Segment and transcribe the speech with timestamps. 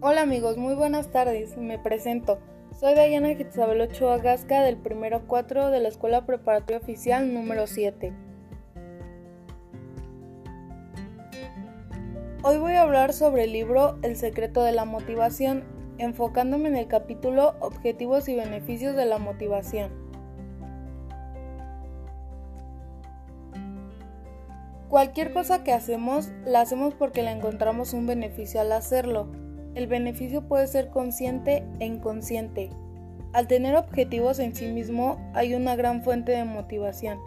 [0.00, 1.56] Hola amigos, muy buenas tardes.
[1.56, 2.38] Me presento.
[2.78, 8.12] Soy Dayana Isabel Ochoa Gasca del primero 4 de la Escuela Preparatoria Oficial número 7.
[12.44, 15.64] Hoy voy a hablar sobre el libro El secreto de la motivación,
[15.98, 19.90] enfocándome en el capítulo Objetivos y beneficios de la motivación.
[24.88, 29.47] Cualquier cosa que hacemos, la hacemos porque le encontramos un beneficio al hacerlo.
[29.78, 32.70] El beneficio puede ser consciente e inconsciente.
[33.32, 37.20] Al tener objetivos en sí mismo hay una gran fuente de motivación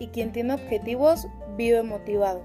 [0.00, 2.42] y quien tiene objetivos vive motivado.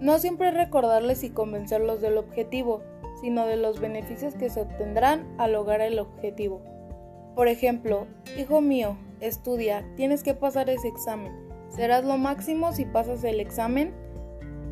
[0.00, 2.80] No siempre es recordarles y convencerlos del objetivo,
[3.20, 6.62] sino de los beneficios que se obtendrán al lograr el objetivo.
[7.34, 8.06] Por ejemplo,
[8.38, 11.34] hijo mío, estudia, tienes que pasar ese examen.
[11.68, 13.92] Serás lo máximo si pasas el examen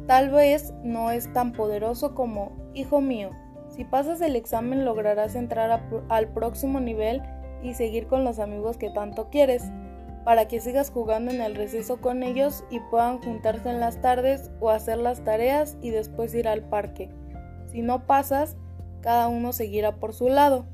[0.08, 3.30] Tal vez no es tan poderoso como, hijo mío,
[3.68, 7.22] si pasas el examen lograrás entrar al próximo nivel
[7.62, 9.64] y seguir con los amigos que tanto quieres,
[10.24, 14.50] para que sigas jugando en el receso con ellos y puedan juntarse en las tardes
[14.60, 17.08] o hacer las tareas y después ir al parque.
[17.66, 18.56] Si no pasas,
[19.00, 20.66] cada uno seguirá por su lado.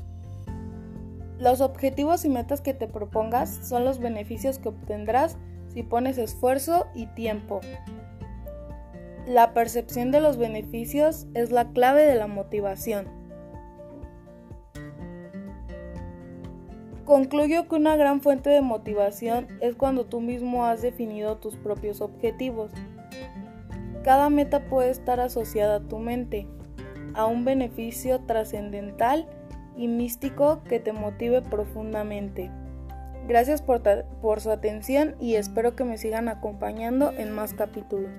[1.38, 5.36] Los objetivos y metas que te propongas son los beneficios que obtendrás
[5.68, 7.60] si pones esfuerzo y tiempo.
[9.26, 13.06] La percepción de los beneficios es la clave de la motivación.
[17.06, 22.02] Concluyo que una gran fuente de motivación es cuando tú mismo has definido tus propios
[22.02, 22.70] objetivos.
[24.02, 26.46] Cada meta puede estar asociada a tu mente,
[27.14, 29.26] a un beneficio trascendental
[29.74, 32.50] y místico que te motive profundamente.
[33.26, 33.82] Gracias por,
[34.20, 38.12] por, su atención y espero que me sigan acompañando en más capítulos.